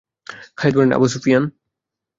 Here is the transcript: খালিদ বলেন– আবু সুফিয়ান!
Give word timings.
খালিদ 0.57 0.75
বলেন– 0.77 0.95
আবু 0.97 1.07
সুফিয়ান! 1.13 1.43